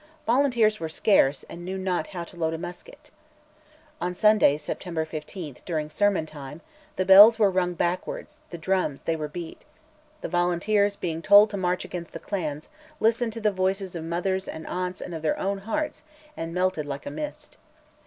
Volunteers 0.25 0.79
were 0.79 0.89
scarce, 0.89 1.43
and 1.47 1.63
knew 1.63 1.77
not 1.77 2.07
how 2.07 2.23
to 2.23 2.35
load 2.35 2.55
a 2.55 2.57
musket. 2.57 3.11
On 4.01 4.15
Sunday, 4.15 4.57
September 4.57 5.05
15, 5.05 5.57
during 5.63 5.91
sermon 5.91 6.25
time, 6.25 6.61
"The 6.95 7.05
bells 7.05 7.37
were 7.37 7.51
rung 7.51 7.75
backwards, 7.75 8.39
the 8.49 8.57
drums 8.57 9.03
they 9.03 9.15
were 9.15 9.27
beat," 9.27 9.63
the 10.21 10.27
volunteers, 10.27 10.95
being 10.95 11.21
told 11.21 11.51
to 11.51 11.55
march 11.57 11.85
against 11.85 12.13
the 12.13 12.19
clans, 12.19 12.67
listened 12.99 13.33
to 13.33 13.41
the 13.41 13.51
voices 13.51 13.93
of 13.93 14.03
mothers 14.03 14.47
and 14.47 14.65
aunts 14.65 15.01
and 15.01 15.13
of 15.13 15.21
their 15.21 15.37
own 15.37 15.59
hearts, 15.59 16.01
and 16.35 16.51
melted 16.51 16.87
like 16.87 17.05
a 17.05 17.11
mist. 17.11 17.57